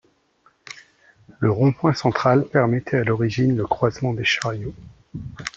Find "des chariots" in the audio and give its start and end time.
4.15-4.73